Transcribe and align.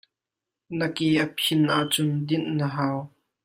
Na 0.77 0.87
ke 0.95 1.07
a 1.23 1.25
phin 1.43 1.63
ahcun 1.77 2.11
dinh 2.27 2.49
na 2.57 2.67
hau. 2.75 2.99